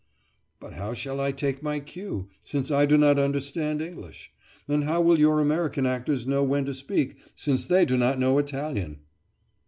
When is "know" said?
6.25-6.43, 8.17-8.39